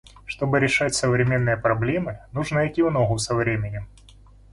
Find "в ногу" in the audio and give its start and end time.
2.81-3.19